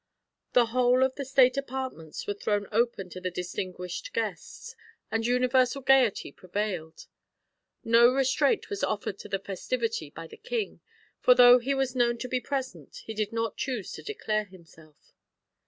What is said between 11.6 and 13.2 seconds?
was known to be present, he